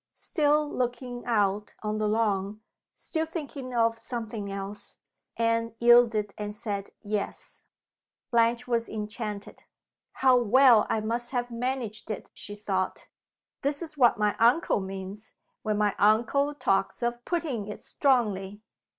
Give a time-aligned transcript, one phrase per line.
[0.17, 2.61] Still looking out on the lawn
[2.95, 4.97] still thinking of something else
[5.37, 7.65] Anne yielded, and said "Yes."
[8.31, 9.61] Blanche was enchanted.
[10.13, 13.09] "How well I must have managed it!" she thought.
[13.61, 18.63] "This is what my uncle means, when my uncle talks of 'putting it strongly.